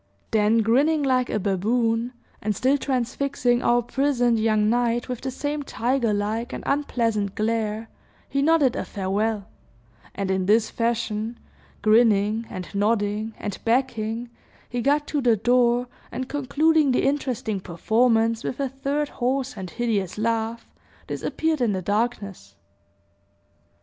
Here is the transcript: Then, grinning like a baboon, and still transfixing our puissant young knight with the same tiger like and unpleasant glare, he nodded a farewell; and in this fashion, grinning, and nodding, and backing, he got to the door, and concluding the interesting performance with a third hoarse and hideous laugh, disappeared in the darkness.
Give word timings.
Then, 0.31 0.63
grinning 0.63 1.03
like 1.03 1.29
a 1.29 1.37
baboon, 1.39 2.13
and 2.41 2.55
still 2.55 2.75
transfixing 2.75 3.61
our 3.61 3.83
puissant 3.83 4.39
young 4.39 4.67
knight 4.67 5.07
with 5.07 5.21
the 5.21 5.29
same 5.29 5.61
tiger 5.61 6.11
like 6.11 6.51
and 6.53 6.63
unpleasant 6.65 7.35
glare, 7.35 7.87
he 8.27 8.41
nodded 8.41 8.75
a 8.75 8.83
farewell; 8.83 9.45
and 10.15 10.31
in 10.31 10.47
this 10.47 10.71
fashion, 10.71 11.37
grinning, 11.83 12.47
and 12.49 12.73
nodding, 12.73 13.35
and 13.37 13.59
backing, 13.63 14.31
he 14.67 14.81
got 14.81 15.05
to 15.05 15.21
the 15.21 15.37
door, 15.37 15.85
and 16.11 16.27
concluding 16.27 16.91
the 16.93 17.03
interesting 17.03 17.59
performance 17.59 18.43
with 18.43 18.59
a 18.59 18.69
third 18.69 19.07
hoarse 19.09 19.55
and 19.55 19.69
hideous 19.69 20.17
laugh, 20.17 20.67
disappeared 21.05 21.61
in 21.61 21.73
the 21.73 21.81
darkness. 21.83 22.55